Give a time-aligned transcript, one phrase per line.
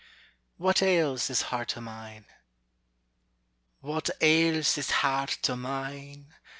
[0.57, 2.25] WHAT AILS THIS HEART O' MINE?
[3.81, 6.33] What ails this heart o' mine?